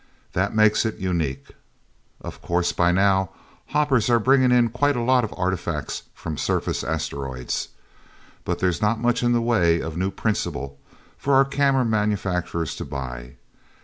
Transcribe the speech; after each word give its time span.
That 0.33 0.55
makes 0.55 0.83
it 0.83 0.97
unique. 0.97 1.49
Of 2.21 2.41
course 2.41 2.71
by 2.71 2.91
now, 2.91 3.29
hoppers 3.67 4.09
are 4.09 4.17
bringing 4.17 4.51
in 4.51 4.69
quite 4.69 4.95
a 4.95 5.03
lot 5.03 5.23
of 5.23 5.31
artifacts 5.37 6.01
from 6.15 6.39
surface 6.39 6.83
asteroids. 6.83 7.67
But 8.43 8.57
there's 8.57 8.81
not 8.81 8.99
much 8.99 9.21
in 9.21 9.31
the 9.33 9.43
way 9.43 9.79
of 9.79 9.95
new 9.97 10.09
principle 10.09 10.79
for 11.19 11.35
our 11.35 11.45
camera 11.45 11.85
manufacturers 11.85 12.73
to 12.77 12.85
buy. 12.85 13.33